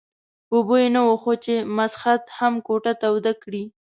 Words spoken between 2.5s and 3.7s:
کوټه توده کړي.